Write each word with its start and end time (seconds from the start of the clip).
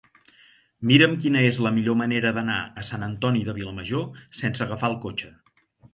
Mira'm 0.91 1.11
quina 1.25 1.43
és 1.49 1.59
la 1.65 1.71
millor 1.75 1.97
manera 1.99 2.31
d'anar 2.37 2.57
a 2.63 2.85
Sant 2.89 3.05
Antoni 3.09 3.45
de 3.51 3.55
Vilamajor 3.59 4.09
sense 4.41 4.65
agafar 4.67 4.91
el 4.95 4.97
cotxe. 5.05 5.31